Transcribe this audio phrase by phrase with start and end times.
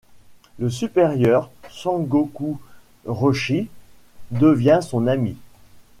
[0.57, 2.57] Le supérieur, Sengoku
[3.05, 3.67] rôshi,
[4.31, 5.37] devient son ami.